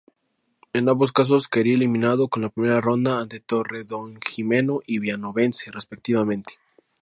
En 0.73 0.89
ambos 0.89 1.11
casos, 1.11 1.47
caería 1.47 1.75
eliminado 1.75 2.27
en 2.35 2.41
la 2.41 2.49
primera 2.49 2.81
ronda 2.81 3.19
ante 3.19 3.39
Torredonjimeno 3.39 4.79
y 4.87 4.97
Villanovense 4.97 5.69
respectivamente. 5.69 6.53